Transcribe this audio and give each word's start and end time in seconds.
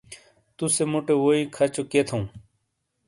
توسے 0.57 0.83
موٹے 0.91 1.15
ووئی 1.21 1.41
کھچوکئیے 1.55 2.01
تھو؟ 2.09 2.17